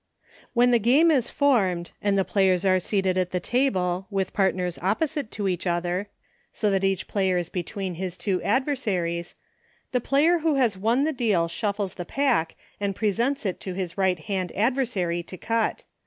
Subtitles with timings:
[0.27, 0.51] (35) 86 EUCHRE.
[0.55, 5.47] When the game is formed, and the players seated at the table, partners opposite to
[5.47, 6.07] each other,
[6.51, 9.35] so that each player is between his two adversaries,
[9.91, 13.95] the player who has won the deal shuffles the pack and presents it to his
[13.95, 15.83] right hand adversary to cut.